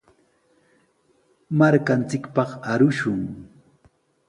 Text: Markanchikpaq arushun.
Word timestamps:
Markanchikpaq 1.57 2.49
arushun. 2.71 3.21